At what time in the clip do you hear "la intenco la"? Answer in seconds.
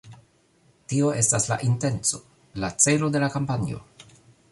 1.51-2.71